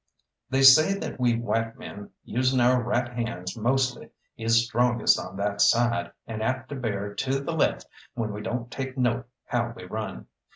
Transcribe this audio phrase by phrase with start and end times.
[0.49, 5.61] They say that we white men, using our right hands mostly, is strongest on that
[5.61, 7.85] side, and apt to bear to the left
[8.15, 10.25] when we don't take note how we run.